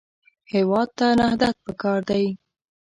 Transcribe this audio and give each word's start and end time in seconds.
هېواد 0.53 0.89
ته 0.97 1.07
نهضت 1.19 1.55
پکار 1.65 1.99
دی 2.09 2.25